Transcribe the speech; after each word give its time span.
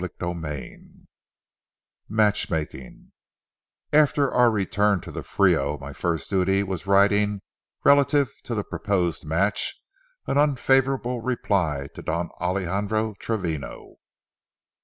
CHAPTER 0.03 0.25
XVI 0.25 0.77
MATCHMAKING 2.09 3.11
After 3.93 4.31
our 4.31 4.49
return 4.49 4.99
to 5.01 5.11
the 5.11 5.21
Frio, 5.21 5.77
my 5.77 5.93
first 5.93 6.27
duty 6.31 6.63
was 6.63 6.87
writing, 6.87 7.43
relative 7.83 8.33
to 8.45 8.55
the 8.55 8.63
proposed 8.63 9.25
match, 9.25 9.79
an 10.25 10.39
unfavorable 10.39 11.21
reply 11.21 11.87
to 11.93 12.01
Don 12.01 12.29
Alejandro 12.41 13.13
Travino. 13.19 13.97